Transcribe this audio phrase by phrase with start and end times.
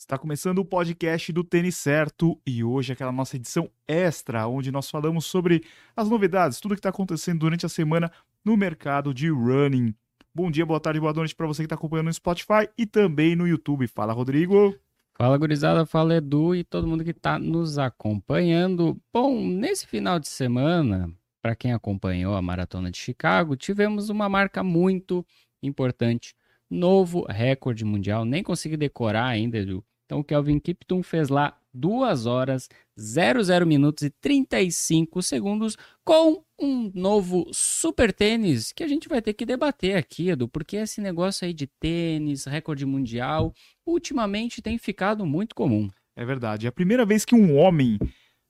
[0.00, 4.72] Está começando o podcast do Tênis Certo e hoje é aquela nossa edição extra, onde
[4.72, 5.62] nós falamos sobre
[5.94, 8.10] as novidades, tudo que está acontecendo durante a semana
[8.42, 9.94] no mercado de running.
[10.34, 13.36] Bom dia, boa tarde, boa noite para você que está acompanhando no Spotify e também
[13.36, 13.86] no YouTube.
[13.88, 14.74] Fala, Rodrigo.
[15.18, 18.98] Fala, gurizada, fala Edu e todo mundo que está nos acompanhando.
[19.12, 21.12] Bom, nesse final de semana,
[21.42, 25.24] para quem acompanhou a Maratona de Chicago, tivemos uma marca muito
[25.62, 26.34] importante
[26.70, 28.24] novo recorde mundial.
[28.24, 29.84] Nem consegui decorar ainda, Edu.
[30.10, 36.90] Então o Kelvin Kiptum fez lá 2 horas 00 minutos e 35 segundos com um
[36.92, 41.46] novo super tênis que a gente vai ter que debater aqui, Edu, porque esse negócio
[41.46, 43.54] aí de tênis, recorde mundial,
[43.86, 45.88] ultimamente tem ficado muito comum.
[46.16, 46.66] É verdade.
[46.66, 47.96] É a primeira vez que um homem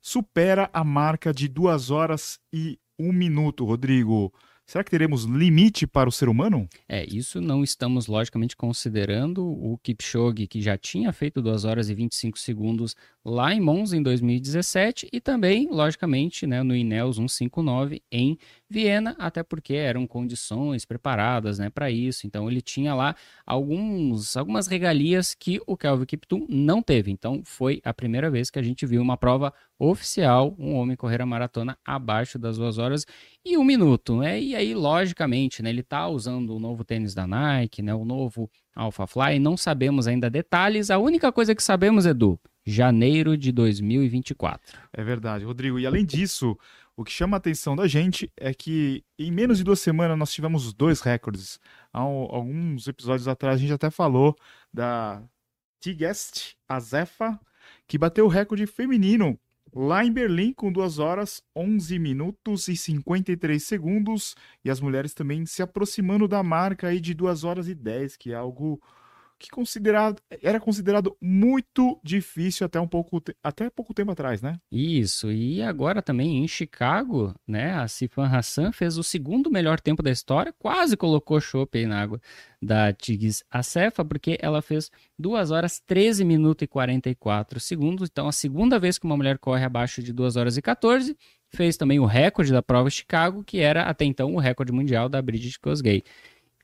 [0.01, 4.33] supera a marca de 2 horas e 1 minuto, Rodrigo.
[4.71, 6.65] Será que teremos limite para o ser humano?
[6.87, 11.93] É, isso não estamos logicamente considerando o Kipchoge, que já tinha feito 2 horas e
[11.93, 12.95] 25 segundos
[13.25, 18.37] lá em Monza em 2017 e também, logicamente, né, no Ineos 159 em
[18.71, 22.25] Viena, até porque eram condições preparadas né, para isso.
[22.25, 27.11] Então ele tinha lá alguns, algumas regalias que o Kelvin Kiptum não teve.
[27.11, 31.21] Então foi a primeira vez que a gente viu uma prova oficial, um homem correr
[31.21, 33.05] a maratona abaixo das duas horas
[33.43, 34.17] e um minuto.
[34.17, 34.41] Né?
[34.41, 38.49] E aí, logicamente, né, ele está usando o novo tênis da Nike, né, o novo
[38.75, 40.89] Alpha Fly, não sabemos ainda detalhes.
[40.89, 44.79] A única coisa que sabemos, Edu, janeiro de 2024.
[44.93, 45.79] É verdade, Rodrigo.
[45.79, 46.57] E além disso,
[46.95, 50.33] o que chama a atenção da gente é que em menos de duas semanas nós
[50.33, 51.59] tivemos dois recordes.
[51.93, 54.35] Há alguns episódios atrás a gente até falou
[54.73, 55.23] da
[55.79, 57.39] Tigest Azefa,
[57.87, 59.39] que bateu o recorde feminino
[59.73, 65.45] lá em Berlim com 2 horas 11 minutos e 53 segundos e as mulheres também
[65.45, 68.81] se aproximando da marca aí de 2 horas e 10, que é algo
[69.41, 74.59] que considerado, era considerado muito difícil até um pouco até pouco tempo atrás, né?
[74.71, 75.31] Isso.
[75.31, 80.11] E agora também em Chicago, né, a Sifan Hassan fez o segundo melhor tempo da
[80.11, 82.21] história, quase colocou chope na água
[82.61, 88.09] da Tigres Acefa, porque ela fez 2 horas 13 minutos e 44 segundos.
[88.11, 91.17] Então, a segunda vez que uma mulher corre abaixo de 2 horas e 14,
[91.49, 95.21] fez também o recorde da prova Chicago, que era até então o recorde mundial da
[95.21, 96.03] Bridget Kosgei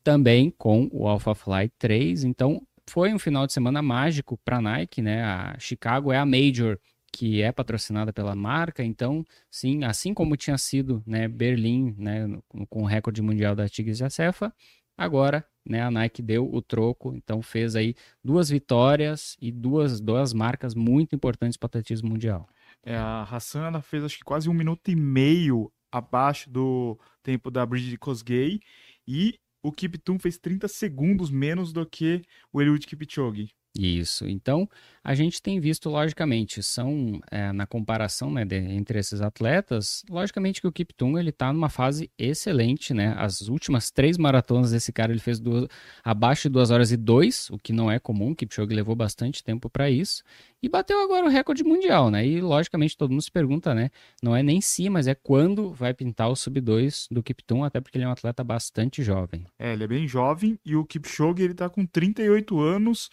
[0.08, 2.24] também com o Alpha Flight 3.
[2.24, 5.22] Então, foi um final de semana mágico para a Nike, né?
[5.22, 6.80] A Chicago é a major
[7.12, 12.84] que é patrocinada pela marca, então, sim, assim como tinha sido, né, Berlim, né, com
[12.84, 14.54] o recorde mundial da Tigres de Acefa,
[14.96, 20.32] agora, né, a Nike deu o troco, então fez aí duas vitórias e duas, duas
[20.32, 22.48] marcas muito importantes para o atletismo mundial.
[22.84, 27.66] É, a Hassan fez acho que quase um minuto e meio abaixo do tempo da
[27.66, 28.60] Bridget Kosgei
[29.08, 33.50] e o Kiptum fez 30 segundos menos do que o Eliud Kipchoge.
[33.78, 34.28] Isso.
[34.28, 34.68] Então,
[35.04, 40.60] a gente tem visto, logicamente, são é, na comparação né, de, entre esses atletas, logicamente
[40.60, 43.14] que o Kiptum ele está numa fase excelente, né?
[43.18, 45.68] As últimas três maratonas desse cara ele fez duas,
[46.04, 49.70] abaixo de 2 horas e 2, o que não é comum, Kipchoge levou bastante tempo
[49.70, 50.24] para isso,
[50.62, 52.26] e bateu agora o recorde mundial, né?
[52.26, 53.92] E logicamente todo mundo se pergunta, né?
[54.22, 57.98] Não é nem se, mas é quando vai pintar o sub-2 do Kiptum, até porque
[57.98, 59.46] ele é um atleta bastante jovem.
[59.60, 63.10] É, ele é bem jovem e o Kipchoge ele tá com 38 anos,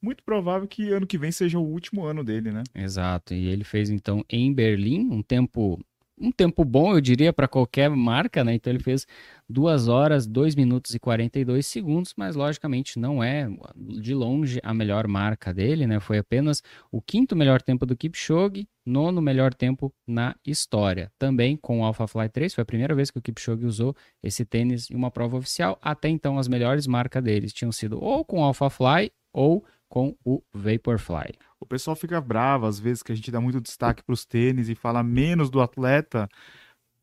[0.00, 2.62] muito provável que ano que vem seja o último ano dele, né?
[2.74, 3.34] Exato.
[3.34, 5.78] E ele fez então em Berlim um tempo
[6.20, 8.54] um tempo bom, eu diria, para qualquer marca, né?
[8.54, 9.06] Então ele fez
[9.48, 15.06] 2 horas, 2 minutos e 42 segundos, mas logicamente não é de longe a melhor
[15.06, 16.00] marca dele, né?
[16.00, 21.10] Foi apenas o quinto melhor tempo do Kipchoge, nono melhor tempo na história.
[21.18, 24.44] Também com o Alpha Fly 3, foi a primeira vez que o Kipchoge usou esse
[24.44, 25.78] tênis em uma prova oficial.
[25.80, 29.68] Até então as melhores marcas deles tinham sido ou com o Alpha Fly ou com
[29.94, 31.34] o Vaporfly.
[31.60, 34.68] O pessoal fica bravo às vezes que a gente dá muito destaque para os tênis
[34.68, 36.28] e fala menos do atleta.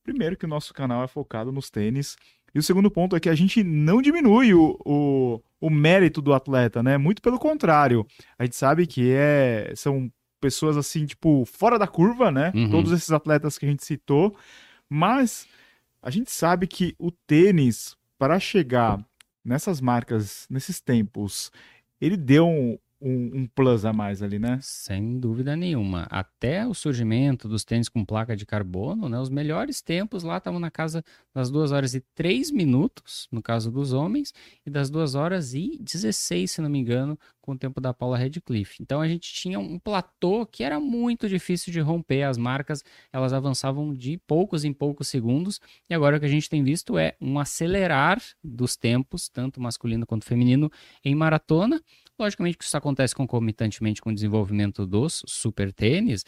[0.03, 2.15] Primeiro que o nosso canal é focado nos tênis.
[2.53, 6.33] E o segundo ponto é que a gente não diminui o, o, o mérito do
[6.33, 6.97] atleta, né?
[6.97, 8.07] Muito pelo contrário.
[8.39, 10.09] A gente sabe que é, são
[10.39, 12.53] pessoas assim, tipo, fora da curva, né?
[12.55, 12.69] Uhum.
[12.69, 14.37] Todos esses atletas que a gente citou.
[14.89, 15.47] Mas
[16.01, 19.03] a gente sabe que o tênis, para chegar
[19.43, 21.51] nessas marcas, nesses tempos,
[21.99, 24.57] ele deu um, um, um, plus a mais ali, né?
[24.63, 26.07] Sem dúvida nenhuma.
[26.09, 29.19] Até o surgimento dos tênis com placa de carbono, né?
[29.19, 33.71] Os melhores tempos lá estavam na casa das 2 horas e 3 minutos, no caso
[33.71, 34.33] dos homens,
[34.65, 38.17] e das 2 horas e 16, se não me engano, com o tempo da Paula
[38.17, 38.81] Redcliffe.
[38.81, 42.23] Então a gente tinha um platô que era muito difícil de romper.
[42.23, 46.49] As marcas, elas avançavam de poucos em poucos segundos, e agora o que a gente
[46.49, 50.71] tem visto é um acelerar dos tempos, tanto masculino quanto feminino,
[51.03, 51.79] em maratona
[52.19, 56.25] Logicamente que isso acontece concomitantemente com o desenvolvimento dos super tênis,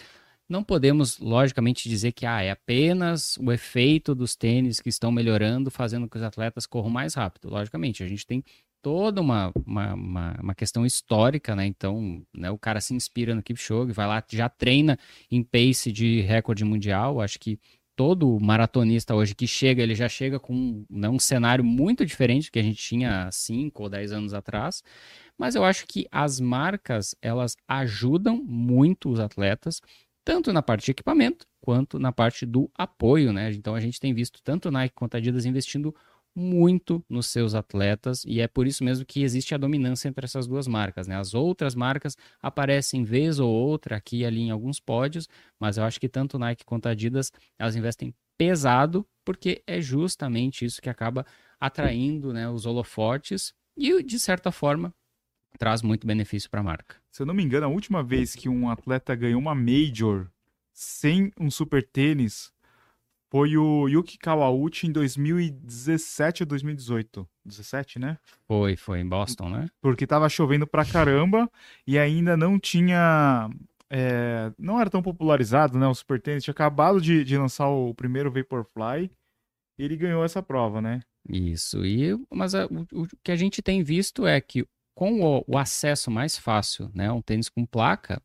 [0.49, 5.69] não podemos, logicamente, dizer que ah, é apenas o efeito dos tênis que estão melhorando,
[5.69, 7.49] fazendo que os atletas corram mais rápido.
[7.49, 8.43] Logicamente, a gente tem
[8.81, 11.65] toda uma, uma, uma, uma questão histórica, né?
[11.65, 14.97] Então, né, o cara se inspira no Kipchoge, vai lá, já treina
[15.29, 17.19] em pace de recorde mundial.
[17.19, 17.59] Acho que
[17.97, 22.51] todo maratonista hoje que chega, ele já chega com né, um cenário muito diferente do
[22.53, 24.83] que a gente tinha 5 ou 10 anos atrás.
[25.37, 29.81] Mas eu acho que as marcas, elas ajudam muito os atletas
[30.27, 33.49] tanto na parte de equipamento quanto na parte do apoio, né?
[33.53, 35.95] Então a gente tem visto tanto Nike quanto a Adidas investindo
[36.35, 40.45] muito nos seus atletas e é por isso mesmo que existe a dominância entre essas
[40.45, 41.15] duas marcas, né?
[41.15, 45.85] As outras marcas aparecem vez ou outra aqui e ali em alguns pódios, mas eu
[45.85, 51.25] acho que tanto Nike quanto Adidas elas investem pesado porque é justamente isso que acaba
[51.59, 54.93] atraindo, né, os holofotes e de certa forma
[55.57, 56.95] traz muito benefício para a marca.
[57.11, 60.27] Se eu não me engano, a última vez que um atleta ganhou uma Major
[60.71, 62.51] sem um super tênis
[63.29, 67.27] foi o Yuki Kawauchi em 2017 ou 2018.
[67.45, 68.17] 17, né?
[68.47, 69.67] Foi, foi em Boston, né?
[69.81, 71.49] Porque tava chovendo pra caramba
[71.85, 73.49] e ainda não tinha.
[73.89, 75.87] É, não era tão popularizado, né?
[75.87, 76.43] O super tênis.
[76.43, 79.11] Tinha acabado de, de lançar o primeiro Vaporfly
[79.77, 81.01] e ele ganhou essa prova, né?
[81.29, 81.85] Isso.
[81.85, 84.65] E, mas a, o, o que a gente tem visto é que
[84.97, 88.19] com o, o acesso mais fácil, né, um tênis com placa,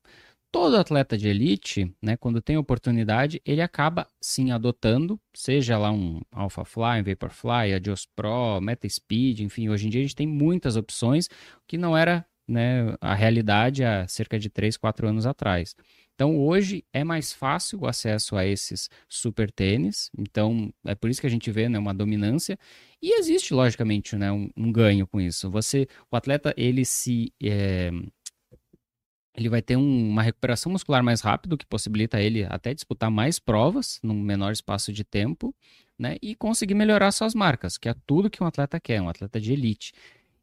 [0.51, 6.23] todo atleta de elite, né, quando tem oportunidade, ele acaba sim adotando, seja lá um
[6.33, 10.27] Alpha Fly, um Vaporfly, Adios Pro, Meta Speed, enfim, hoje em dia a gente tem
[10.27, 11.29] muitas opções,
[11.69, 15.77] que não era né, a realidade há cerca de 3, 4 anos atrás.
[16.23, 21.21] Então hoje é mais fácil o acesso a esses super tênis, então é por isso
[21.21, 22.57] que a gente vê né, uma dominância
[23.03, 25.51] e existe logicamente né, um, um ganho com isso.
[25.51, 27.91] Você, o atleta ele se é,
[29.35, 33.41] ele vai ter um, uma recuperação muscular mais rápido, que possibilita ele até disputar mais
[33.41, 35.53] provas num menor espaço de tempo,
[35.99, 36.19] né?
[36.23, 39.53] E conseguir melhorar suas marcas, que é tudo que um atleta quer, um atleta de
[39.53, 39.93] elite.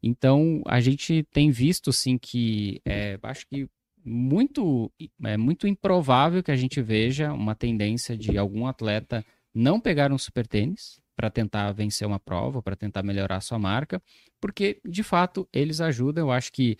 [0.02, 3.66] Então, a gente tem visto, sim, que é, acho que
[4.04, 4.90] muito,
[5.24, 9.24] é muito improvável que a gente veja uma tendência de algum atleta
[9.54, 14.02] não pegar um super tênis para tentar vencer uma prova, para tentar melhorar sua marca,
[14.40, 16.26] porque de fato eles ajudam.
[16.26, 16.76] Eu acho que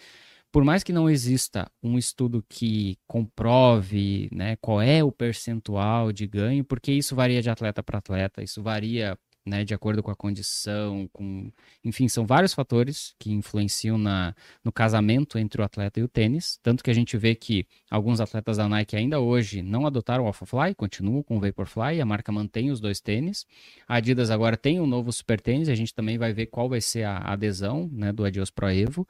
[0.52, 6.26] por mais que não exista um estudo que comprove né, qual é o percentual de
[6.26, 10.16] ganho, porque isso varia de atleta para atleta, isso varia né, de acordo com a
[10.16, 11.50] condição, com,
[11.84, 16.58] enfim, são vários fatores que influenciam na, no casamento entre o atleta e o tênis,
[16.62, 20.26] tanto que a gente vê que alguns atletas da Nike ainda hoje não adotaram o
[20.26, 23.46] Alphafly, continuam com o Vaporfly, a marca mantém os dois tênis.
[23.88, 26.80] A Adidas agora tem um novo super tênis, a gente também vai ver qual vai
[26.80, 29.06] ser a adesão né, do Adios Pro Evo.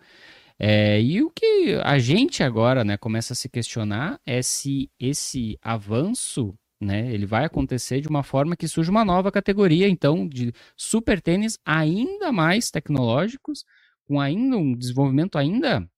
[0.63, 5.59] É, e o que a gente agora né, começa a se questionar é se esse
[5.63, 7.13] avanço né?
[7.13, 11.59] Ele vai acontecer de uma forma que surge uma nova categoria, então, de super tênis
[11.65, 13.65] ainda mais tecnológicos,
[14.07, 15.89] com ainda um desenvolvimento ainda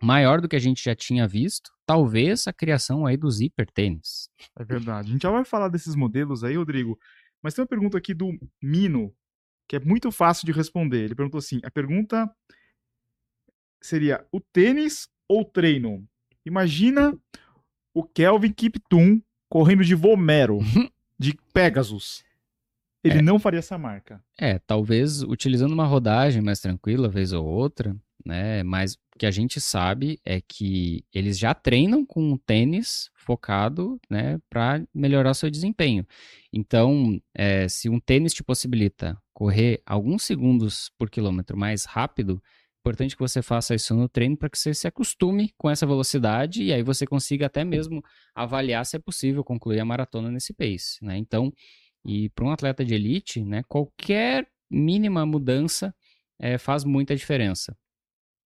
[0.00, 4.28] maior do que a gente já tinha visto, talvez a criação aí dos hiper tênis.
[4.58, 5.08] É verdade.
[5.08, 6.98] A gente já vai falar desses modelos aí, Rodrigo,
[7.42, 9.14] mas tem uma pergunta aqui do Mino,
[9.68, 11.04] que é muito fácil de responder.
[11.04, 12.30] Ele perguntou assim: a pergunta
[13.80, 16.06] seria o tênis ou treino?
[16.44, 17.16] Imagina
[17.94, 19.20] o Kelvin Kiptum
[19.52, 20.60] correndo de Vomero,
[21.18, 22.24] de Pegasus.
[23.04, 23.22] Ele é.
[23.22, 24.24] não faria essa marca.
[24.40, 27.94] É, talvez utilizando uma rodagem mais tranquila, vez ou outra,
[28.24, 28.62] né?
[28.62, 34.00] Mas o que a gente sabe é que eles já treinam com um tênis focado,
[34.08, 36.06] né, para melhorar seu desempenho.
[36.50, 42.42] Então, é, se um tênis te possibilita correr alguns segundos por quilômetro mais rápido,
[42.82, 46.64] importante que você faça isso no treino para que você se acostume com essa velocidade
[46.64, 48.02] e aí você consiga até mesmo
[48.34, 51.16] avaliar se é possível concluir a maratona nesse pace, né?
[51.16, 51.52] Então,
[52.04, 55.94] e para um atleta de elite, né, qualquer mínima mudança
[56.40, 57.76] é, faz muita diferença.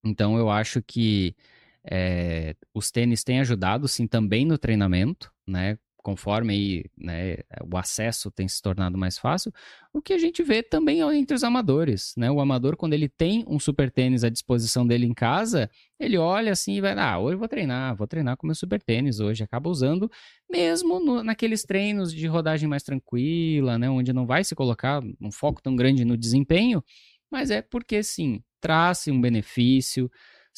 [0.05, 1.35] Então, eu acho que
[1.83, 5.78] é, os tênis têm ajudado, sim, também no treinamento, né?
[6.07, 9.53] Conforme aí, né, o acesso tem se tornado mais fácil,
[9.93, 12.31] o que a gente vê também é entre os amadores, né?
[12.31, 16.53] O amador, quando ele tem um super tênis à disposição dele em casa, ele olha
[16.53, 19.43] assim e vai, ah, hoje eu vou treinar, vou treinar com meu super tênis hoje,
[19.43, 20.09] acaba usando,
[20.49, 25.33] mesmo no, naqueles treinos de rodagem mais tranquila, né, onde não vai se colocar um
[25.33, 26.85] foco tão grande no desempenho,
[27.29, 30.09] mas é porque, sim, traz um benefício,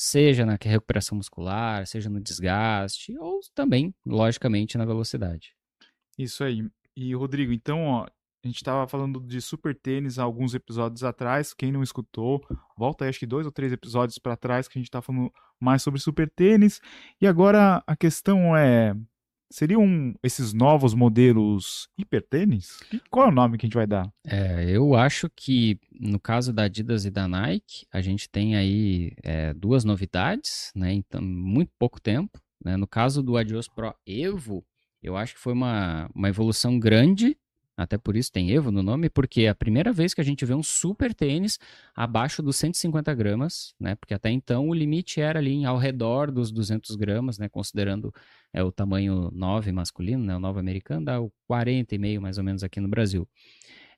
[0.01, 5.57] seja na recuperação muscular, seja no desgaste, ou também, logicamente, na velocidade.
[6.17, 6.65] Isso aí.
[6.97, 8.07] E, Rodrigo, então, ó,
[8.45, 11.53] A gente estava falando de super tênis há alguns episódios atrás.
[11.53, 12.41] Quem não escutou,
[12.77, 15.33] volta aí, acho que dois ou três episódios para trás que a gente está falando
[15.59, 16.81] mais sobre super tênis.
[17.21, 18.95] E agora a questão é:
[19.51, 22.79] seriam esses novos modelos hipertênis?
[23.11, 24.11] Qual é o nome que a gente vai dar?
[24.27, 29.13] É, eu acho que no caso da Adidas e da Nike, a gente tem aí
[29.23, 30.93] é, duas novidades, né?
[30.93, 32.41] Então, muito pouco tempo.
[32.65, 32.77] Né?
[32.77, 34.65] No caso do Adios Pro Evo,
[35.03, 37.37] eu acho que foi uma, uma evolução grande
[37.79, 40.45] até por isso tem Evo no nome, porque é a primeira vez que a gente
[40.45, 41.61] vê um super tênis
[41.95, 43.95] abaixo dos 150 gramas, né?
[43.95, 47.49] Porque até então o limite era ali ao redor dos 200 gramas, né?
[47.49, 48.13] Considerando
[48.53, 50.37] é, o tamanho 9 masculino, né?
[50.37, 53.29] O 9 americano dá o 40,5 mais ou menos aqui no Brasil.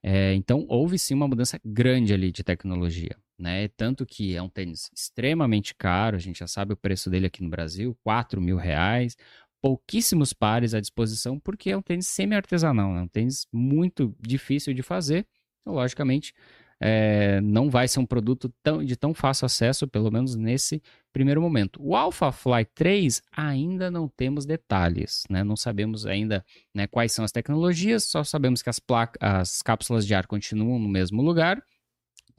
[0.02, 3.68] É, então houve sim uma mudança grande ali de tecnologia, né?
[3.68, 7.42] Tanto que é um tênis extremamente caro, a gente já sabe o preço dele aqui
[7.42, 9.16] no Brasil, 4 mil reais
[9.60, 14.82] pouquíssimos pares à disposição, porque é um tênis semi-artesanal, é um tênis muito difícil de
[14.82, 15.26] fazer.
[15.60, 16.32] Então, logicamente,
[16.80, 20.82] é, não vai ser um produto tão, de tão fácil acesso, pelo menos nesse
[21.12, 21.78] primeiro momento.
[21.82, 25.44] O Alpha Fly 3 ainda não temos detalhes, né?
[25.44, 26.44] não sabemos ainda
[26.74, 28.80] né, quais são as tecnologias, só sabemos que as,
[29.20, 31.62] as cápsulas de ar continuam no mesmo lugar.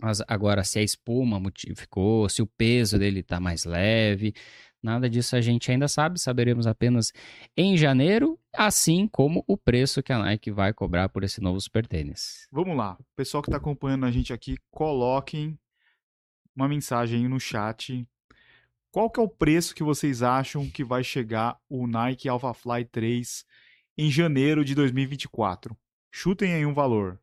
[0.02, 4.34] Mas agora, se a espuma modificou, se o peso dele está mais leve,
[4.82, 7.14] Nada disso a gente ainda sabe, saberemos apenas
[7.56, 11.86] em janeiro, assim como o preço que a Nike vai cobrar por esse novo super
[11.86, 12.48] tênis.
[12.52, 15.58] Vamos lá, pessoal que está acompanhando a gente aqui, coloquem
[16.56, 18.08] uma mensagem no chat.
[18.92, 22.86] Qual que é o preço que vocês acham que vai chegar o Nike Alpha Fly
[22.86, 23.46] 3
[23.98, 25.78] em janeiro de 2024?
[26.12, 27.20] Chutem aí um valor.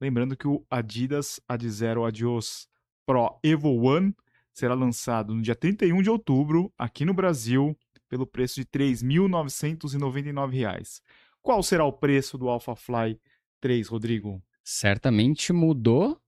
[0.00, 2.68] Lembrando que o Adidas Adizero Adios
[3.06, 4.14] Pro Evo One
[4.56, 7.76] será lançado no dia 31 de outubro, aqui no Brasil,
[8.08, 11.02] pelo preço de R$ 3.999.
[11.42, 13.20] Qual será o preço do Alpha Fly
[13.60, 14.42] 3, Rodrigo?
[14.64, 16.18] Certamente mudou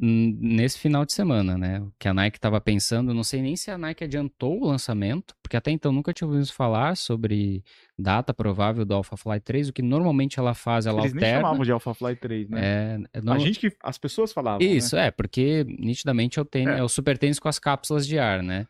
[0.00, 1.80] nesse final de semana, né?
[1.80, 5.34] O que a Nike estava pensando, não sei nem se a Nike adiantou o lançamento,
[5.42, 7.64] porque até então nunca tinha ouvido falar sobre
[7.98, 11.26] data provável do AlphaFly 3, o que normalmente ela faz, ela Eles alterna.
[11.26, 12.60] Eles nem chamavam de AlphaFly 3, né?
[12.62, 13.32] É, é não...
[13.32, 15.06] A gente que, as pessoas falavam, Isso, né?
[15.06, 16.78] é, porque nitidamente é o, tênis, é.
[16.78, 18.66] é o super tênis com as cápsulas de ar, né?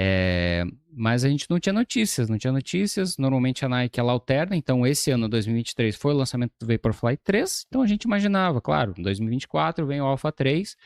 [0.00, 3.18] É, mas a gente não tinha notícias, não tinha notícias.
[3.18, 7.64] Normalmente a Nike ela alterna, então esse ano, 2023, foi o lançamento do Vaporfly 3.
[7.66, 10.76] Então a gente imaginava, claro, em 2024 vem o Alpha 3.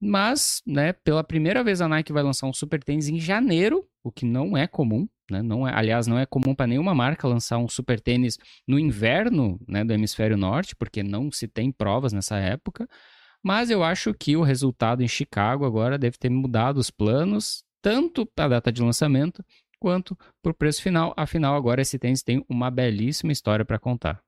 [0.00, 4.10] Mas, né, pela primeira vez a Nike vai lançar um super tênis em janeiro, o
[4.10, 5.42] que não é comum, né?
[5.42, 9.60] Não é, aliás, não é comum para nenhuma marca lançar um super tênis no inverno,
[9.68, 12.88] né, do hemisfério norte, porque não se tem provas nessa época.
[13.42, 18.26] Mas eu acho que o resultado em Chicago agora deve ter mudado os planos tanto
[18.26, 19.44] para a data de lançamento
[19.78, 21.14] quanto para o preço final.
[21.16, 24.20] Afinal, agora esse tênis tem uma belíssima história para contar.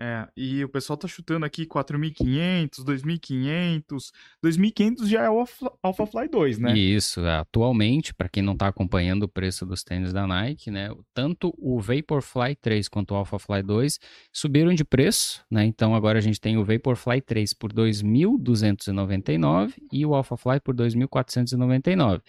[0.00, 4.12] É, e o pessoal tá chutando aqui 4.500, 2.500.
[4.44, 5.44] 2.500 já é o
[5.82, 6.78] Alpha Fly 2, né?
[6.78, 11.52] Isso, atualmente, para quem não tá acompanhando o preço dos tênis da Nike, né, tanto
[11.58, 13.98] o Vaporfly 3 quanto o Alpha Fly 2
[14.32, 15.64] subiram de preço, né?
[15.64, 20.76] Então agora a gente tem o Vaporfly 3 por 2.299 e o Alpha Fly por
[20.76, 22.22] 2.499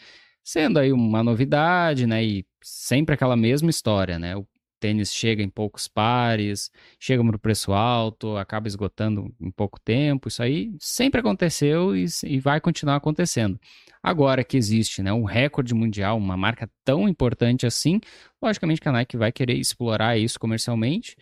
[0.50, 2.24] sendo aí uma novidade, né?
[2.24, 4.36] E sempre aquela mesma história, né?
[4.36, 4.48] O
[4.80, 10.28] tênis chega em poucos pares, chega no preço alto, acaba esgotando em pouco tempo.
[10.28, 13.60] Isso aí sempre aconteceu e, e, vai continuar acontecendo.
[14.02, 18.00] Agora que existe né, um recorde mundial, uma marca tão importante assim,
[18.42, 21.16] logicamente que a Nike vai querer explorar isso comercialmente.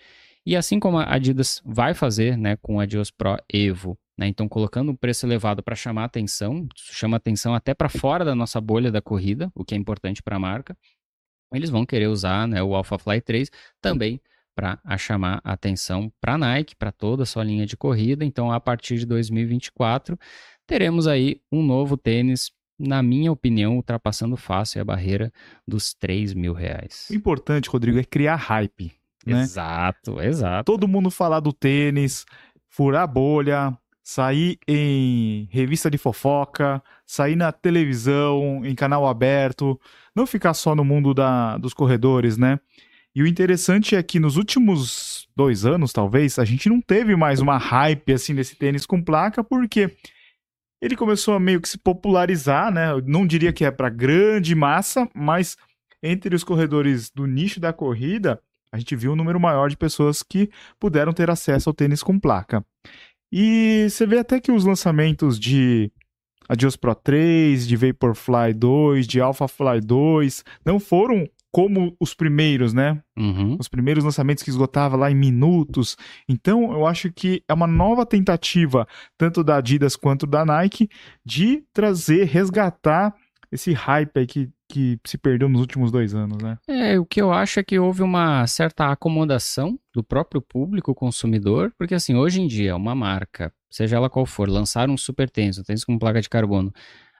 [0.45, 4.27] E assim como a Adidas vai fazer né, com a Adios Pro Evo né?
[4.27, 8.59] Então, colocando um preço elevado para chamar atenção, chama atenção até para fora da nossa
[8.59, 10.75] bolha da corrida, o que é importante para a marca.
[11.53, 14.19] Eles vão querer usar né, o AlphaFly 3 também
[14.55, 18.25] para chamar atenção para a Nike, para toda a sua linha de corrida.
[18.25, 20.17] Então, a partir de 2024,
[20.65, 25.31] teremos aí um novo tênis na minha opinião, ultrapassando fácil a barreira
[25.67, 27.07] dos 3 mil reais.
[27.09, 28.91] O importante, Rodrigo, é criar hype.
[29.25, 29.41] Né?
[29.41, 30.71] Exato, exato.
[30.71, 32.23] Todo mundo falar do tênis,
[32.69, 39.77] furar a bolha, sair em revista de fofoca, sair na televisão, em canal aberto,
[40.15, 42.57] não ficar só no mundo da, dos corredores, né?
[43.13, 47.41] E o interessante é que nos últimos dois anos, talvez, a gente não teve mais
[47.41, 49.93] uma hype assim desse tênis com placa, porque
[50.81, 52.91] ele começou a meio que se popularizar, né?
[52.91, 55.57] Eu não diria que é para grande massa, mas
[56.01, 60.23] entre os corredores do nicho da corrida, a gente viu um número maior de pessoas
[60.23, 60.49] que
[60.79, 62.63] puderam ter acesso ao tênis com placa.
[63.31, 65.91] E você vê até que os lançamentos de
[66.47, 73.01] Adios Pro 3, de Vaporfly 2, de AlphaFly 2 não foram como os primeiros, né?
[73.17, 73.57] Uhum.
[73.59, 75.97] Os primeiros lançamentos que esgotava lá em minutos.
[76.27, 80.89] Então, eu acho que é uma nova tentativa, tanto da Adidas quanto da Nike,
[81.25, 83.13] de trazer, resgatar
[83.51, 86.57] esse hype aí que, que se perdeu nos últimos dois anos, né?
[86.67, 91.71] É, o que eu acho é que houve uma certa acomodação do próprio público consumidor,
[91.77, 95.57] porque assim, hoje em dia, uma marca, seja ela qual for, lançar um super tênis,
[95.57, 96.73] um tênis com placa de carbono,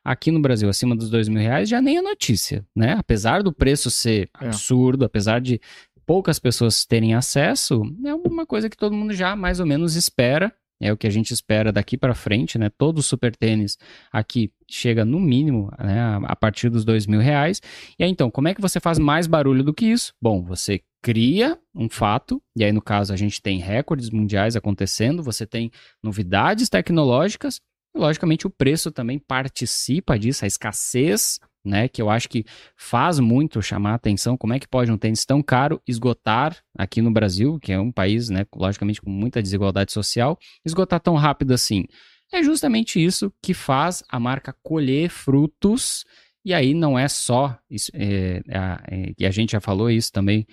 [0.04, 2.96] aqui no Brasil, acima dos dois mil reais, já nem é notícia, né?
[2.98, 4.48] Apesar do preço ser É.
[4.48, 5.60] absurdo, apesar de
[6.06, 10.54] poucas pessoas terem acesso, é uma coisa que todo mundo já mais ou menos espera.
[10.82, 12.70] É o que a gente espera daqui para frente, né?
[12.70, 13.78] Todo super tênis
[14.12, 16.20] aqui chega no mínimo, né?
[16.24, 17.62] A partir dos dois mil reais.
[17.98, 20.14] E aí, então, como é que você faz mais barulho do que isso?
[20.22, 25.24] Bom, você cria um fato, e aí, no caso, a gente tem recordes mundiais acontecendo,
[25.24, 25.72] você tem
[26.04, 27.62] novidades tecnológicas,
[27.96, 31.88] e, logicamente, o preço também participa disso, a escassez, né?
[31.88, 32.46] Que eu acho que
[32.76, 34.38] faz muito chamar a atenção.
[34.38, 37.92] Como é que pode um tênis tão caro esgotar aqui no Brasil, que é um
[37.92, 41.86] país, né, logicamente, com muita desigualdade social, esgotar tão rápido assim?
[42.34, 46.06] É justamente isso que faz a marca colher frutos.
[46.44, 50.48] E aí não é só isso, é, é, e a gente já falou isso também.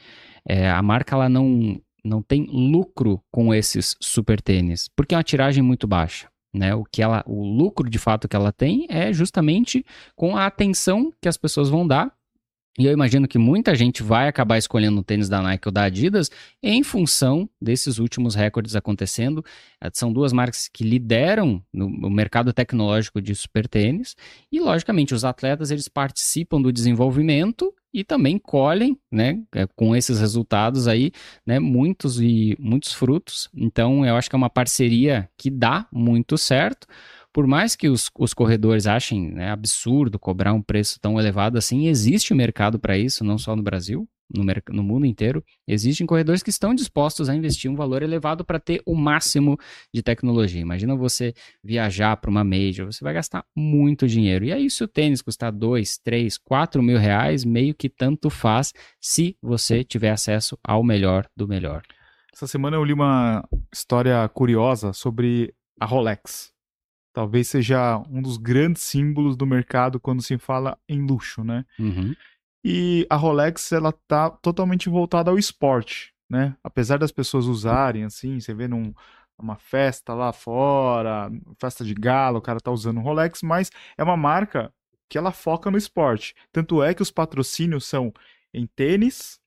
[0.49, 5.25] é, a marca ela não não tem lucro com esses super tênis, porque é uma
[5.25, 6.29] tiragem muito baixa.
[6.55, 6.75] Né?
[6.75, 9.85] O que ela, o lucro de fato que ela tem é justamente
[10.15, 12.13] com a atenção que as pessoas vão dar.
[12.77, 15.85] E eu imagino que muita gente vai acabar escolhendo o tênis da Nike ou da
[15.85, 16.29] Adidas
[16.61, 19.45] em função desses últimos recordes acontecendo.
[19.81, 24.17] Eh, São duas marcas que lideram no, mercado tecnológico de super tênis
[24.51, 30.19] e, logicamente, os atletas eles participam do desenvolvimento e também colhem, né, eh, com esses
[30.19, 31.13] resultados aí,
[31.47, 33.49] né, muitos e muitos frutos.
[33.55, 36.89] Então, eu acho que é uma parceria que dá muito certo.
[37.35, 41.89] Por mais que os, os corredores achem né, absurdo cobrar um preço tão elevado assim,
[41.89, 45.45] existe mercado para isso, não só no Brasil, no, no mundo inteiro.
[45.67, 49.59] Existem corredores que estão dispostos a investir um valor elevado para ter o máximo
[49.93, 50.61] de tecnologia.
[50.61, 54.45] Imagina você viajar para uma major, você vai gastar muito dinheiro.
[54.45, 58.73] E aí, se o tênis custar 2, 3, 4 mil reais, meio que tanto faz
[59.01, 61.83] se você tiver acesso ao melhor do melhor.
[62.33, 66.54] Essa semana eu li uma história curiosa sobre a Rolex.
[67.15, 71.65] Talvez seja um dos grandes símbolos do mercado quando se fala em luxo, né?
[71.79, 72.13] Uhum.
[72.65, 76.57] E a Rolex, ela tá totalmente voltada ao esporte, né?
[76.63, 78.93] Apesar das pessoas usarem, assim, você vê num,
[79.39, 84.03] numa festa lá fora, festa de gala, o cara tá usando um Rolex, mas é
[84.03, 84.73] uma marca
[85.09, 86.35] que ela foca no esporte.
[86.51, 88.13] Tanto é que os patrocínios são
[88.53, 89.39] em tênis,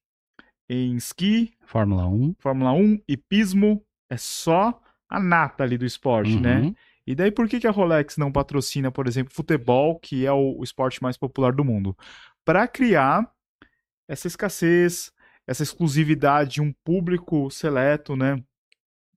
[0.70, 2.36] em esqui, Fórmula 1.
[2.40, 6.74] Fórmula 1, hipismo, é só a nata ali do esporte, né?
[7.08, 10.60] E daí por que, que a Rolex não patrocina, por exemplo, futebol, que é o,
[10.60, 11.98] o esporte mais popular do mundo?
[12.44, 13.32] Para criar
[14.10, 15.12] essa escassez,
[15.48, 18.44] essa exclusividade de um público seleto, né?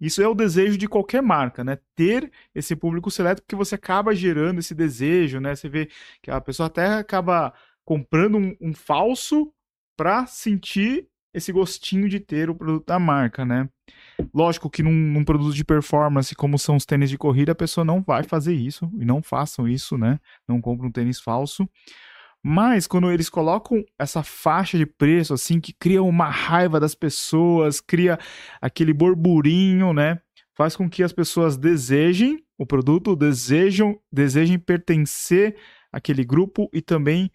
[0.01, 1.79] Isso é o desejo de qualquer marca, né?
[1.97, 5.55] Ter esse público seleto, porque você acaba gerando esse desejo, né?
[5.57, 5.91] Você vê
[6.23, 7.53] que a pessoa até acaba
[7.85, 9.53] comprando um, um falso
[9.97, 13.69] para sentir esse gostinho de ter o produto da marca, né?
[14.35, 17.85] Lógico que num, num produto de performance, como são os tênis de corrida, a pessoa
[17.85, 20.19] não vai fazer isso, e não façam isso, né?
[20.49, 21.69] Não compram um tênis falso.
[22.43, 27.81] Mas quando eles colocam essa faixa de preço, assim, que cria uma raiva das pessoas,
[27.81, 28.19] cria
[28.61, 30.19] aquele burburinho, né?
[30.57, 35.57] Faz com que as pessoas desejem o produto, desejam, desejem pertencer
[35.93, 37.31] àquele grupo e também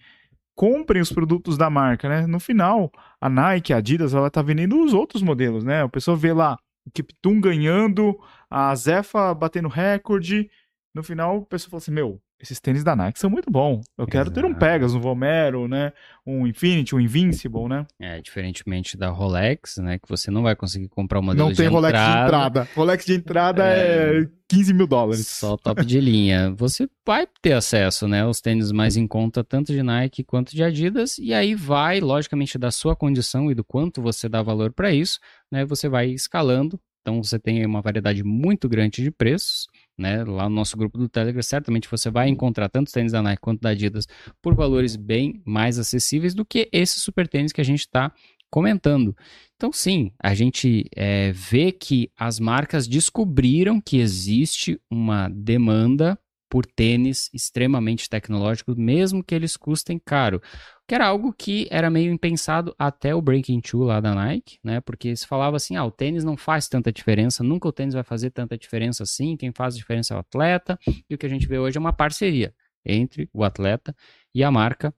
[0.55, 2.25] comprem os produtos da marca, né?
[2.25, 5.83] No final, a Nike, a Adidas, ela tá vendendo os outros modelos, né?
[5.83, 8.17] A pessoa vê lá o Kiptum ganhando,
[8.49, 10.49] a Zefa batendo recorde.
[10.93, 13.85] No final, a pessoa fala assim: Meu, esses tênis da Nike são muito bons.
[13.97, 14.59] Eu quero ter um Exato.
[14.59, 15.93] Pegasus, um Vomero, né?
[16.25, 17.85] Um Infinity, um Invincible, né?
[17.99, 19.97] É, diferentemente da Rolex, né?
[19.97, 22.69] Que você não vai conseguir comprar o modelo Não tem de Rolex entrada, de entrada.
[22.75, 24.27] Rolex de entrada é, É.
[24.49, 25.27] 15 mil dólares.
[25.27, 26.53] Só top de linha.
[26.57, 28.21] Você vai ter acesso, né?
[28.21, 31.17] Aos tênis mais em conta, tanto de Nike quanto de Adidas.
[31.17, 35.19] E aí vai, logicamente, da sua condição e do quanto você dá valor para isso,
[35.51, 35.65] né?
[35.65, 36.79] Você vai escalando.
[37.01, 39.67] Então você tem uma variedade muito grande de preços.
[39.97, 43.39] Né, lá no nosso grupo do Telegram, certamente você vai encontrar tanto tênis da Nike
[43.39, 44.05] quanto da Adidas
[44.41, 48.11] por valores bem mais acessíveis do que esse super tênis que a gente está
[48.49, 49.15] comentando.
[49.55, 56.65] Então, sim, a gente é, vê que as marcas descobriram que existe uma demanda por
[56.65, 60.41] tênis extremamente tecnológicos, mesmo que eles custem caro.
[60.87, 64.79] Que era algo que era meio impensado até o Breaking Two lá da Nike, né?
[64.81, 68.03] Porque se falava assim: ah, o tênis não faz tanta diferença, nunca o tênis vai
[68.03, 70.77] fazer tanta diferença assim, quem faz diferença é o atleta.
[71.09, 72.53] E o que a gente vê hoje é uma parceria
[72.85, 73.95] entre o atleta
[74.33, 74.93] e a marca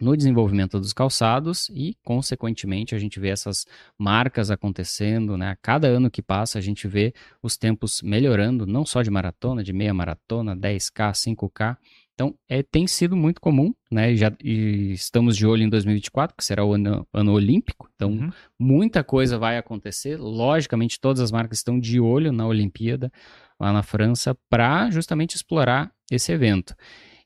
[0.00, 3.64] no desenvolvimento dos calçados e, consequentemente, a gente vê essas
[3.96, 5.50] marcas acontecendo, né?
[5.50, 9.62] A cada ano que passa, a gente vê os tempos melhorando, não só de maratona,
[9.62, 11.76] de meia maratona, 10K, 5K.
[12.14, 14.14] Então, é, tem sido muito comum, né?
[14.14, 17.88] Já, e estamos de olho em 2024, que será o ano, ano olímpico.
[17.94, 18.30] Então, uhum.
[18.58, 20.16] muita coisa vai acontecer.
[20.18, 23.10] Logicamente, todas as marcas estão de olho na Olimpíada,
[23.58, 26.74] lá na França, para justamente explorar esse evento.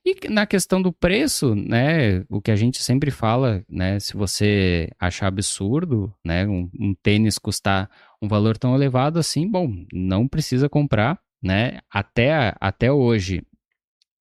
[0.05, 4.88] E na questão do preço, né, o que a gente sempre fala, né, se você
[5.01, 7.90] achar absurdo, né, um, um tênis custar
[8.22, 11.81] um valor tão elevado assim, bom, não precisa comprar, né?
[11.90, 13.42] Até, até hoje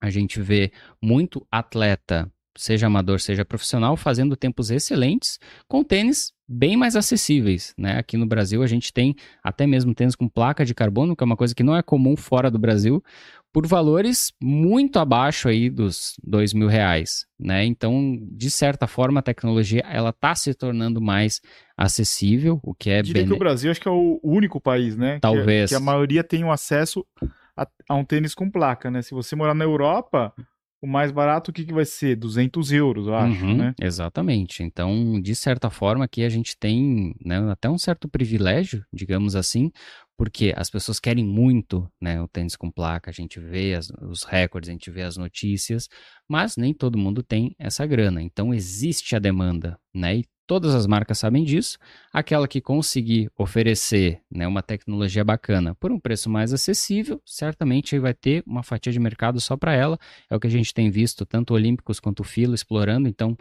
[0.06, 5.38] a gente vê muito atleta, seja amador, seja profissional, fazendo tempos excelentes
[5.68, 7.98] com tênis bem mais acessíveis, né?
[7.98, 11.26] Aqui no Brasil a gente tem até mesmo tênis com placa de carbono, que é
[11.26, 13.02] uma coisa que não é comum fora do Brasil,
[13.52, 17.64] por valores muito abaixo aí dos dois mil reais, né?
[17.64, 21.40] Então, de certa forma, a tecnologia ela está se tornando mais
[21.76, 23.26] acessível, o que é bem...
[23.26, 25.18] que o Brasil acho que é o único país, né?
[25.20, 25.70] Talvez.
[25.70, 27.04] Que, que a maioria tem o acesso
[27.56, 29.02] a, a, um tênis com placa, né?
[29.02, 30.34] Se você morar na Europa,
[30.82, 32.16] o mais barato o que, que vai ser?
[32.16, 33.74] 200 euros, eu acho, uhum, né?
[33.80, 34.62] Exatamente.
[34.62, 39.70] Então, de certa forma, aqui a gente tem né, até um certo privilégio, digamos assim,
[40.18, 44.22] porque as pessoas querem muito né, o tênis com placa, a gente vê as, os
[44.24, 45.88] recordes, a gente vê as notícias,
[46.28, 48.22] mas nem todo mundo tem essa grana.
[48.22, 50.16] Então existe a demanda, né?
[50.18, 51.78] E todas as marcas sabem disso.
[52.12, 58.14] Aquela que conseguir oferecer né, uma tecnologia bacana por um preço mais acessível, certamente vai
[58.14, 59.98] ter uma fatia de mercado só para ela.
[60.30, 63.08] É o que a gente tem visto, tanto Olímpicos quanto Filo explorando.
[63.08, 63.36] Então,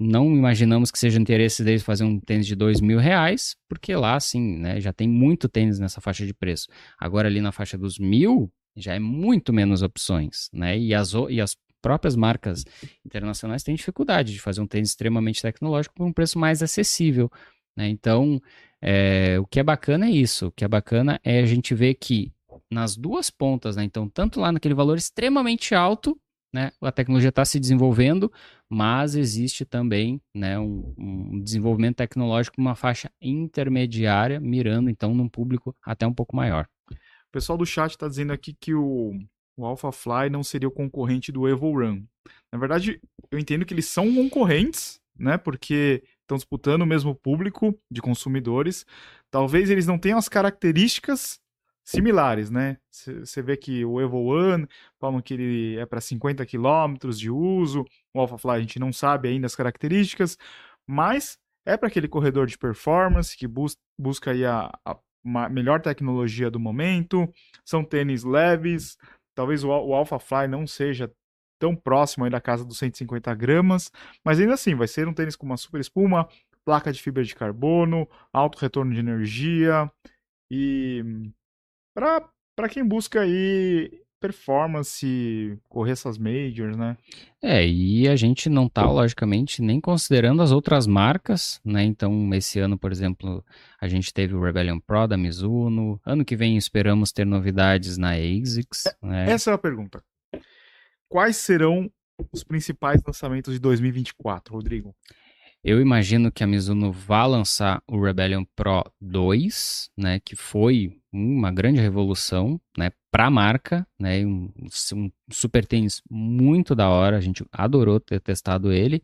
[0.00, 4.14] não imaginamos que seja interesse deles fazer um tênis de dois mil reais, porque lá,
[4.14, 6.68] assim, né, já tem muito tênis nessa faixa de preço.
[6.98, 10.78] Agora, ali na faixa dos mil, já é muito menos opções, né?
[10.78, 12.64] E as, e as próprias marcas
[13.04, 17.30] internacionais têm dificuldade de fazer um tênis extremamente tecnológico por um preço mais acessível,
[17.76, 17.88] né?
[17.88, 18.40] Então,
[18.80, 20.48] é, o que é bacana é isso.
[20.48, 22.32] O que é bacana é a gente ver que
[22.70, 23.84] nas duas pontas, né?
[23.84, 26.18] Então, tanto lá naquele valor extremamente alto,
[26.52, 28.32] né, a tecnologia está se desenvolvendo,
[28.68, 35.76] mas existe também né, um, um desenvolvimento tecnológico uma faixa intermediária, mirando então num público
[35.84, 36.66] até um pouco maior.
[36.90, 39.12] O pessoal do chat está dizendo aqui que o,
[39.58, 42.04] o AlphaFly não seria o concorrente do EvoRun.
[42.52, 45.36] Na verdade, eu entendo que eles são concorrentes, né?
[45.36, 48.86] Porque estão disputando o mesmo público de consumidores.
[49.30, 51.40] Talvez eles não tenham as características
[51.84, 52.76] similares, né?
[52.92, 54.68] Você vê que o Evo One
[55.00, 59.28] falam que ele é para 50 km de uso, o AlphaFly a gente não sabe
[59.28, 60.38] ainda as características,
[60.86, 64.96] mas é para aquele corredor de performance que bus busca aí a, a
[65.48, 67.28] melhor tecnologia do momento,
[67.64, 68.96] são tênis leves,
[69.38, 71.08] talvez o, o AlphaFly não seja
[71.60, 73.88] tão próximo aí da casa dos 150 gramas,
[74.24, 76.28] mas ainda assim vai ser um tênis com uma super espuma,
[76.64, 79.88] placa de fibra de carbono, alto retorno de energia
[80.50, 81.04] e
[81.94, 86.96] para quem busca aí performance, correr essas majors, né?
[87.42, 91.84] É, e a gente não tá, logicamente, nem considerando as outras marcas, né?
[91.84, 93.44] Então, esse ano, por exemplo,
[93.80, 96.00] a gente teve o Rebellion Pro da Mizuno.
[96.04, 98.86] Ano que vem esperamos ter novidades na ASICS.
[98.86, 99.30] É, né?
[99.30, 100.02] Essa é a pergunta.
[101.08, 101.90] Quais serão
[102.32, 104.94] os principais lançamentos de 2024, Rodrigo?
[105.68, 111.52] Eu imagino que a Mizuno vá lançar o Rebellion Pro 2, né, que foi uma
[111.52, 114.50] grande revolução, né, para a marca, né, um,
[114.94, 119.02] um, super tênis muito da hora, a gente adorou ter testado ele.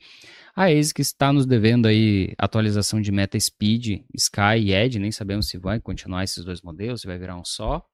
[0.57, 5.51] A ASIC está nos devendo aí atualização de Meta Speed, Sky e Edge, nem sabemos
[5.51, 7.85] se vai continuar esses dois modelos, se vai virar um só.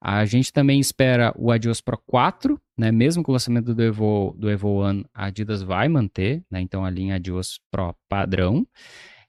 [0.00, 2.92] A gente também espera o Adios Pro 4, né?
[2.92, 6.60] Mesmo com o lançamento do Evo, do Evo One, a Adidas vai manter, né?
[6.60, 8.66] Então a linha Adios Pro padrão.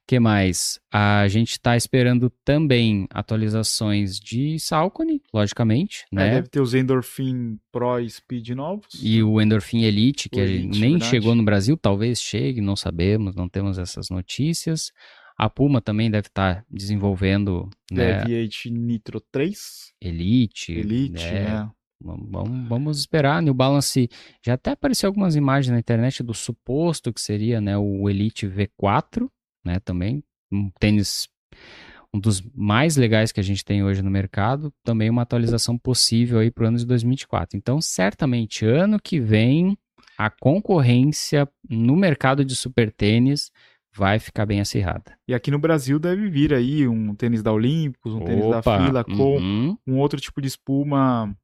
[0.06, 0.78] que mais?
[0.92, 6.30] A gente está esperando também atualizações de Salcone, logicamente, é, né?
[6.34, 8.86] Deve ter os Endorphin Pro e Speed novos.
[9.02, 11.10] E o Endorphin Elite, que Elite, nem verdade.
[11.10, 14.92] chegou no Brasil, talvez chegue, não sabemos, não temos essas notícias.
[15.38, 17.68] A Puma também deve estar tá desenvolvendo.
[17.90, 19.92] Né, Deviate Nitro 3.
[20.00, 20.72] Elite.
[20.72, 21.70] Elite, né?
[21.72, 21.76] É.
[22.02, 23.42] Vamos, vamos esperar.
[23.42, 24.08] New Balance
[24.44, 29.28] já até apareceu algumas imagens na internet do suposto que seria né, o Elite V4,
[29.64, 29.80] né?
[29.80, 30.22] Também
[30.52, 31.28] um tênis
[32.14, 34.72] um dos mais legais que a gente tem hoje no mercado.
[34.84, 37.56] Também uma atualização possível aí para o ano de 2024.
[37.56, 39.76] Então, certamente ano que vem
[40.16, 43.50] a concorrência no mercado de super tênis
[43.96, 45.16] vai ficar bem acirrada.
[45.26, 48.62] E aqui no Brasil deve vir aí um tênis da Olímpicos, um Opa, tênis da
[48.62, 49.78] Fila com uhum.
[49.86, 51.34] um outro tipo de espuma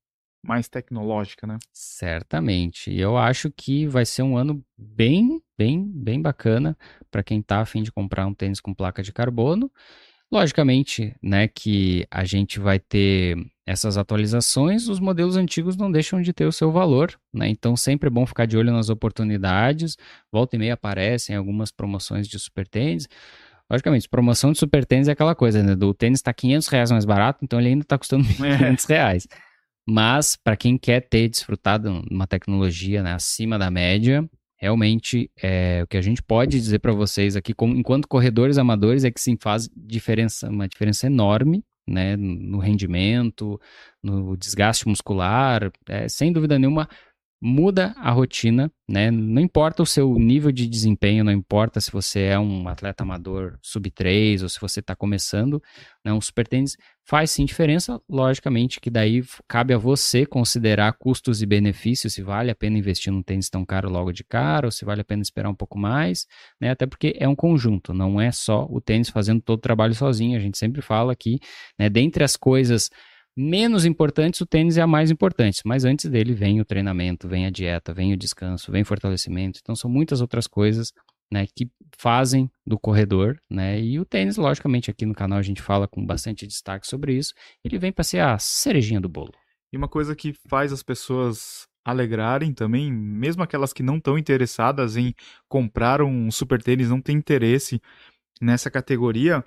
[0.44, 1.56] mais tecnológica, né?
[1.72, 2.90] Certamente.
[2.90, 6.76] E eu acho que vai ser um ano bem bem, bem bacana
[7.10, 9.70] para quem está afim de comprar um tênis com placa de carbono.
[10.30, 13.36] Logicamente, né, que a gente vai ter
[13.66, 17.48] essas atualizações, os modelos antigos não deixam de ter o seu valor, né?
[17.48, 19.96] Então sempre é bom ficar de olho nas oportunidades.
[20.32, 23.08] Volta e meia aparecem algumas promoções de super tênis.
[23.70, 25.76] Logicamente, promoção de super tênis é aquela coisa, né?
[25.76, 28.94] Do tênis está 500 reais mais barato, então ele ainda está custando 500 é.
[28.94, 29.28] reais.
[29.88, 35.86] Mas para quem quer ter desfrutado uma tecnologia né, acima da média, realmente é, o
[35.86, 39.36] que a gente pode dizer para vocês aqui, como, enquanto corredores amadores, é que sim
[39.40, 43.60] faz diferença, uma diferença enorme né, no rendimento,
[44.02, 46.88] no desgaste muscular, é, sem dúvida nenhuma
[47.44, 49.10] muda a rotina, né?
[49.10, 53.58] Não importa o seu nível de desempenho, não importa se você é um atleta amador
[53.60, 55.60] sub 3 ou se você está começando,
[56.04, 56.12] né?
[56.12, 61.46] Um super tênis faz sim diferença, logicamente que daí cabe a você considerar custos e
[61.46, 64.84] benefícios, se vale a pena investir num tênis tão caro logo de cara ou se
[64.84, 66.26] vale a pena esperar um pouco mais,
[66.60, 66.70] né?
[66.70, 70.38] Até porque é um conjunto, não é só o tênis fazendo todo o trabalho sozinho,
[70.38, 71.40] a gente sempre fala aqui,
[71.76, 71.90] né?
[71.90, 72.88] Dentre as coisas
[73.36, 77.46] menos importantes, o tênis é a mais importante, mas antes dele vem o treinamento, vem
[77.46, 79.60] a dieta, vem o descanso, vem o fortalecimento.
[79.62, 80.92] Então são muitas outras coisas
[81.32, 83.80] né, que fazem do corredor, né?
[83.80, 87.32] E o tênis, logicamente, aqui no canal a gente fala com bastante destaque sobre isso.
[87.64, 89.32] Ele vem para ser a cerejinha do bolo.
[89.72, 94.96] E uma coisa que faz as pessoas alegrarem também, mesmo aquelas que não estão interessadas
[94.96, 95.14] em
[95.48, 97.80] comprar um super tênis, não têm interesse
[98.40, 99.42] nessa categoria,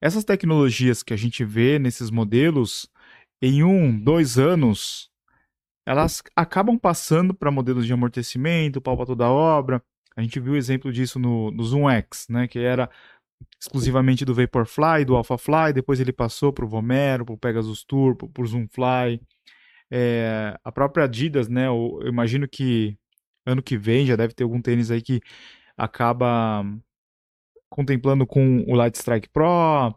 [0.00, 2.88] essas tecnologias que a gente vê nesses modelos,
[3.40, 5.10] em um, dois anos,
[5.86, 9.82] elas acabam passando para modelos de amortecimento, pau para toda obra.
[10.16, 12.90] A gente viu o exemplo disso no, no Zoom X, né, que era
[13.60, 18.16] exclusivamente do Vaporfly, do AlphaFly, depois ele passou para o Vomero, para o Pegasus Tour,
[18.16, 19.20] para o Zoomfly.
[19.90, 22.98] É, a própria Adidas, né, eu, eu imagino que
[23.46, 25.20] ano que vem já deve ter algum tênis aí que
[25.76, 26.64] acaba
[27.70, 29.94] contemplando com o Light Strike Pro,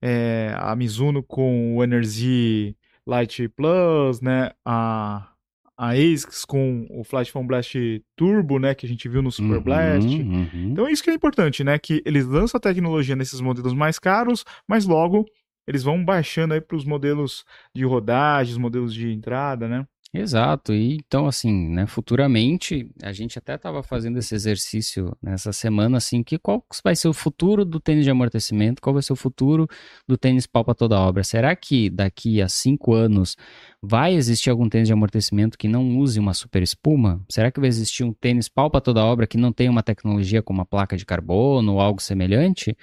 [0.00, 2.76] é, a Mizuno com o Energy
[3.06, 4.50] Light Plus, né?
[4.64, 5.28] A,
[5.76, 7.74] a ASICS com o Flash Blast
[8.16, 8.74] Turbo, né?
[8.74, 10.06] Que a gente viu no Super uhum, Blast.
[10.06, 10.70] Uhum.
[10.70, 11.78] Então, isso que é importante, né?
[11.78, 15.26] Que eles lançam a tecnologia nesses modelos mais caros, mas logo
[15.66, 19.86] eles vão baixando aí para os modelos de rodagem, os modelos de entrada, né?
[20.16, 25.96] Exato, e então assim, né, futuramente, a gente até estava fazendo esse exercício nessa semana,
[25.96, 29.16] assim, que qual vai ser o futuro do tênis de amortecimento, qual vai ser o
[29.16, 29.66] futuro
[30.06, 31.24] do tênis pau para toda obra?
[31.24, 33.36] Será que daqui a cinco anos
[33.82, 37.20] vai existir algum tênis de amortecimento que não use uma super espuma?
[37.28, 40.40] Será que vai existir um tênis pau para toda obra que não tenha uma tecnologia
[40.40, 42.76] como uma placa de carbono ou algo semelhante?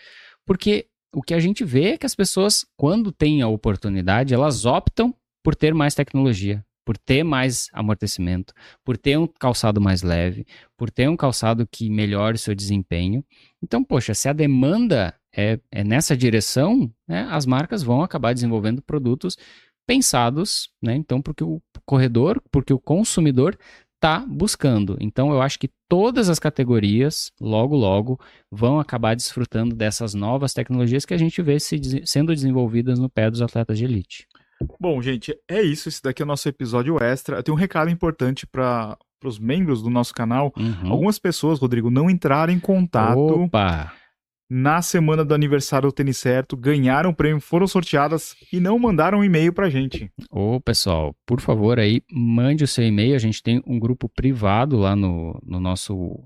[0.46, 4.66] Porque o que a gente vê é que as pessoas, quando têm a oportunidade, elas
[4.66, 10.46] optam por ter mais tecnologia por ter mais amortecimento, por ter um calçado mais leve,
[10.78, 13.24] por ter um calçado que melhore seu desempenho.
[13.62, 18.82] Então, poxa, se a demanda é, é nessa direção, né, as marcas vão acabar desenvolvendo
[18.82, 19.38] produtos
[19.86, 23.58] pensados, né, então, porque o corredor, porque o consumidor
[23.96, 24.98] está buscando.
[25.00, 28.20] Então, eu acho que todas as categorias, logo, logo,
[28.52, 33.30] vão acabar desfrutando dessas novas tecnologias que a gente vê se, sendo desenvolvidas no pé
[33.30, 34.28] dos atletas de elite.
[34.80, 35.90] Bom, gente, é isso.
[35.90, 37.38] Esse daqui é o nosso episódio extra.
[37.38, 40.54] Eu tenho um recado importante para os membros do nosso canal.
[40.58, 40.92] Uhum.
[40.92, 43.20] Algumas pessoas, Rodrigo, não entraram em contato.
[43.20, 43.94] Opa!
[44.54, 49.20] Na semana do aniversário do Tênis Certo, ganharam o prêmio, foram sorteadas e não mandaram
[49.20, 50.12] um e-mail pra gente.
[50.30, 53.16] Ô, pessoal, por favor aí, mande o seu e-mail.
[53.16, 56.20] A gente tem um grupo privado lá no, no nosso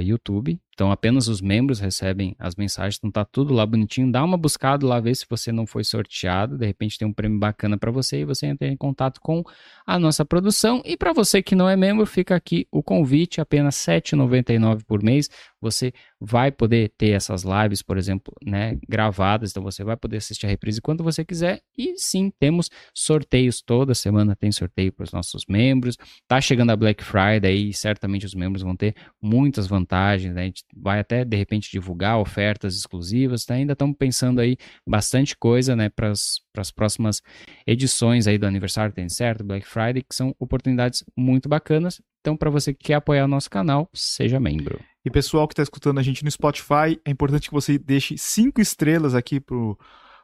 [0.00, 0.56] YouTube.
[0.74, 4.12] Então apenas os membros recebem as mensagens, então tá tudo lá bonitinho.
[4.12, 6.58] Dá uma buscada lá, ver se você não foi sorteado.
[6.58, 9.42] De repente tem um prêmio bacana para você e você entra em contato com
[9.86, 10.82] a nossa produção.
[10.84, 15.02] E para você que não é membro, fica aqui o convite, apenas R$ 7,99 por
[15.02, 15.28] mês.
[15.60, 19.50] Você vai poder ter essas lives, por exemplo, né, gravadas.
[19.50, 21.62] Então você vai poder assistir a reprise quando você quiser.
[21.76, 25.96] E sim, temos sorteios toda semana tem sorteio para os nossos membros.
[26.28, 30.42] Tá chegando a Black Friday e certamente os membros vão ter muitas vantagens, né?
[30.42, 33.54] A gente vai até de repente divulgar ofertas exclusivas, tá?
[33.54, 37.22] ainda estamos pensando aí bastante coisa, né, para as próximas
[37.66, 42.00] edições aí do aniversário tem certo, Black Friday, que são oportunidades muito bacanas.
[42.20, 44.82] Então, para você que quer apoiar o nosso canal, seja membro.
[45.04, 48.60] E pessoal que está escutando a gente no Spotify, é importante que você deixe cinco
[48.60, 49.78] estrelas aqui pro,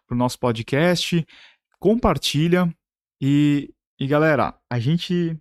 [0.07, 1.24] pro nosso podcast,
[1.79, 2.72] compartilha
[3.20, 5.37] e, e galera, a gente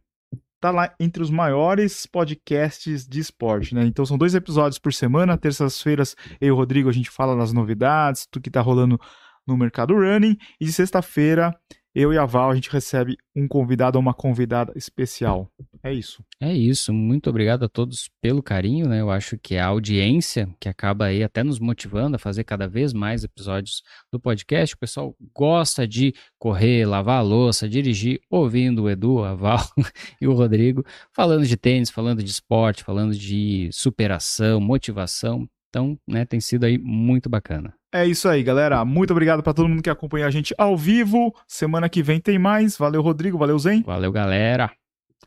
[0.59, 3.85] tá lá entre os maiores podcasts de esporte, né?
[3.85, 7.53] Então são dois episódios por semana, terças-feiras eu e o Rodrigo a gente fala das
[7.53, 8.99] novidades, tudo que tá rolando
[9.47, 11.57] no mercado running, e de sexta-feira
[11.93, 15.51] eu e a Val, a gente recebe um convidado ou uma convidada especial.
[15.81, 16.23] É isso.
[16.39, 16.93] É isso.
[16.93, 19.01] Muito obrigado a todos pelo carinho, né?
[19.01, 22.93] Eu acho que a audiência que acaba aí até nos motivando a fazer cada vez
[22.93, 24.75] mais episódios do podcast.
[24.75, 29.65] O pessoal gosta de correr, lavar a louça, dirigir, ouvindo o Edu, a Val
[30.21, 35.49] e o Rodrigo, falando de tênis, falando de esporte, falando de superação, motivação.
[35.69, 37.73] Então, né, tem sido aí muito bacana.
[37.91, 38.83] É isso aí, galera.
[38.85, 41.33] Muito obrigado para todo mundo que acompanha a gente ao vivo.
[41.47, 42.77] Semana que vem tem mais.
[42.77, 43.37] Valeu, Rodrigo.
[43.37, 43.81] Valeu, Zen.
[43.83, 44.71] Valeu, galera.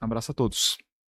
[0.00, 0.76] Abraço a todos.